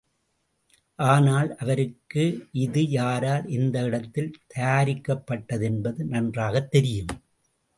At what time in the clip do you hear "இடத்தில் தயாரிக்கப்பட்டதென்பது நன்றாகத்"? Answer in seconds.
3.83-6.71